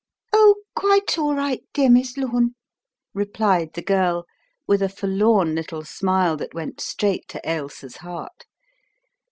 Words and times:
"Oh, 0.33 0.55
quite 0.75 1.19
all 1.19 1.35
right, 1.35 1.61
dear 1.73 1.87
Miss 1.91 2.17
Lome," 2.17 2.55
replied 3.13 3.73
the 3.73 3.83
girl 3.83 4.25
with 4.65 4.81
a 4.81 4.89
forlorn 4.89 5.53
little 5.53 5.83
smile 5.85 6.35
that 6.37 6.55
went 6.55 6.81
straight 6.81 7.27
to 7.27 7.41
Ailsa's 7.47 7.97
heart. 7.97 8.47